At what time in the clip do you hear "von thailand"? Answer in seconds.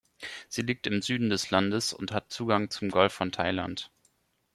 3.13-3.91